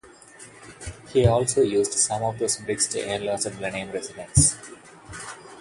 [1.09, 4.57] He also used some of those bricks to enlarge the Blenheim residence.